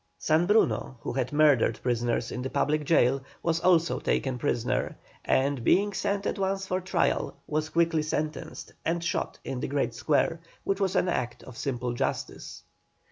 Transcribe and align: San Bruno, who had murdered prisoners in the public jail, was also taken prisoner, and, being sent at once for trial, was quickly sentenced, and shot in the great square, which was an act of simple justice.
San 0.17 0.47
Bruno, 0.47 0.97
who 1.01 1.13
had 1.13 1.31
murdered 1.31 1.79
prisoners 1.83 2.31
in 2.31 2.41
the 2.41 2.49
public 2.49 2.85
jail, 2.85 3.21
was 3.43 3.59
also 3.59 3.99
taken 3.99 4.39
prisoner, 4.39 4.97
and, 5.23 5.63
being 5.63 5.93
sent 5.93 6.25
at 6.25 6.39
once 6.39 6.65
for 6.65 6.81
trial, 6.81 7.37
was 7.45 7.69
quickly 7.69 8.01
sentenced, 8.01 8.71
and 8.83 9.03
shot 9.03 9.37
in 9.43 9.59
the 9.59 9.67
great 9.67 9.93
square, 9.93 10.39
which 10.63 10.79
was 10.79 10.95
an 10.95 11.07
act 11.07 11.43
of 11.43 11.55
simple 11.55 11.93
justice. 11.93 12.63